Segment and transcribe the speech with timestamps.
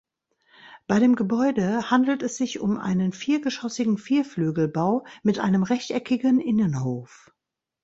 [0.87, 7.31] Bei dem Gebäude handelt es sich um einen viergeschossigen Vierflügelbau mit einem rechteckigen Innenhof.